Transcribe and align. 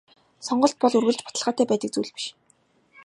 Сонголт 0.47 0.77
бол 0.81 0.97
үргэлж 0.97 1.19
баталгаатай 1.23 1.65
байдаг 1.69 1.89
зүйл 1.93 2.11
биш. 2.15 2.25